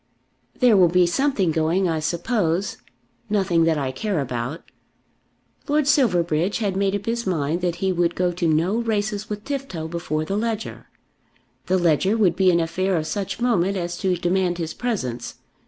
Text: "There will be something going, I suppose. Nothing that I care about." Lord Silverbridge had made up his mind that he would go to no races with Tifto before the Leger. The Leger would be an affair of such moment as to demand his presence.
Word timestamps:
"There 0.59 0.75
will 0.75 0.87
be 0.87 1.05
something 1.05 1.51
going, 1.51 1.87
I 1.87 1.99
suppose. 1.99 2.77
Nothing 3.29 3.65
that 3.65 3.77
I 3.77 3.91
care 3.91 4.19
about." 4.19 4.63
Lord 5.67 5.87
Silverbridge 5.87 6.57
had 6.57 6.75
made 6.75 6.95
up 6.95 7.05
his 7.05 7.27
mind 7.27 7.61
that 7.61 7.75
he 7.75 7.91
would 7.91 8.15
go 8.15 8.31
to 8.31 8.47
no 8.47 8.77
races 8.77 9.29
with 9.29 9.43
Tifto 9.45 9.87
before 9.87 10.25
the 10.25 10.37
Leger. 10.37 10.87
The 11.67 11.77
Leger 11.77 12.17
would 12.17 12.35
be 12.35 12.49
an 12.49 12.59
affair 12.59 12.97
of 12.97 13.05
such 13.05 13.39
moment 13.41 13.77
as 13.77 13.95
to 13.97 14.17
demand 14.17 14.57
his 14.57 14.73
presence. 14.73 15.35